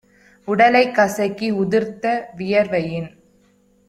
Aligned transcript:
உடலைக் 0.47 0.95
கசக்கி 0.95 1.51
உதிர்த்த 1.51 2.05
வியர்வையின் 2.35 3.09